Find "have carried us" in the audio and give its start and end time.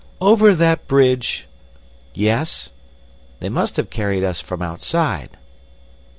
3.77-4.41